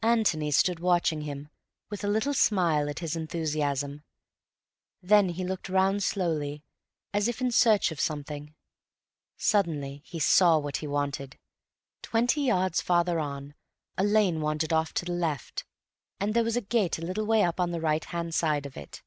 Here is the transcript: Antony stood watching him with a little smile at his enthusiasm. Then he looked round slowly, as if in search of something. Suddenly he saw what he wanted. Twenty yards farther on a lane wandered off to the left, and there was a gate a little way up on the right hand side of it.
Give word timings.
Antony 0.00 0.50
stood 0.50 0.80
watching 0.80 1.20
him 1.20 1.50
with 1.90 2.02
a 2.02 2.08
little 2.08 2.32
smile 2.32 2.88
at 2.88 3.00
his 3.00 3.14
enthusiasm. 3.14 4.04
Then 5.02 5.28
he 5.28 5.44
looked 5.44 5.68
round 5.68 6.02
slowly, 6.02 6.64
as 7.12 7.28
if 7.28 7.42
in 7.42 7.50
search 7.50 7.92
of 7.92 8.00
something. 8.00 8.54
Suddenly 9.36 10.00
he 10.06 10.18
saw 10.18 10.56
what 10.58 10.78
he 10.78 10.86
wanted. 10.86 11.38
Twenty 12.00 12.40
yards 12.40 12.80
farther 12.80 13.18
on 13.18 13.54
a 13.98 14.02
lane 14.02 14.40
wandered 14.40 14.72
off 14.72 14.94
to 14.94 15.04
the 15.04 15.12
left, 15.12 15.66
and 16.18 16.32
there 16.32 16.42
was 16.42 16.56
a 16.56 16.62
gate 16.62 16.98
a 16.98 17.04
little 17.04 17.26
way 17.26 17.42
up 17.42 17.60
on 17.60 17.70
the 17.70 17.80
right 17.82 18.06
hand 18.06 18.34
side 18.34 18.64
of 18.64 18.78
it. 18.78 19.02